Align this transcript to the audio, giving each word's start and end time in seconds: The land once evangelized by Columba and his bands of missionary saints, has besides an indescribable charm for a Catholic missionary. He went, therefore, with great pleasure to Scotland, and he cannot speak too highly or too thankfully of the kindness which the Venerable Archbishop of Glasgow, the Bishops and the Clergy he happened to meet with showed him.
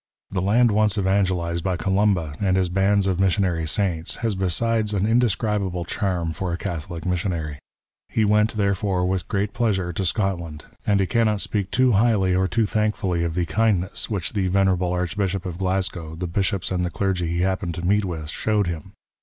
The 0.31 0.41
land 0.41 0.71
once 0.71 0.97
evangelized 0.97 1.63
by 1.63 1.77
Columba 1.77 2.33
and 2.41 2.57
his 2.57 2.69
bands 2.69 3.05
of 3.05 3.19
missionary 3.19 3.67
saints, 3.67 4.15
has 4.25 4.33
besides 4.33 4.95
an 4.95 5.05
indescribable 5.05 5.85
charm 5.85 6.31
for 6.31 6.51
a 6.51 6.57
Catholic 6.57 7.05
missionary. 7.05 7.59
He 8.09 8.25
went, 8.25 8.57
therefore, 8.57 9.05
with 9.05 9.27
great 9.27 9.53
pleasure 9.53 9.93
to 9.93 10.03
Scotland, 10.03 10.65
and 10.87 10.99
he 10.99 11.05
cannot 11.05 11.39
speak 11.39 11.69
too 11.69 11.91
highly 11.91 12.33
or 12.33 12.47
too 12.47 12.65
thankfully 12.65 13.23
of 13.23 13.35
the 13.35 13.45
kindness 13.45 14.09
which 14.09 14.33
the 14.33 14.47
Venerable 14.47 14.91
Archbishop 14.91 15.45
of 15.45 15.59
Glasgow, 15.59 16.15
the 16.15 16.25
Bishops 16.25 16.71
and 16.71 16.83
the 16.83 16.89
Clergy 16.89 17.27
he 17.27 17.41
happened 17.41 17.75
to 17.75 17.85
meet 17.85 18.03
with 18.03 18.27
showed 18.31 18.65
him. 18.65 18.93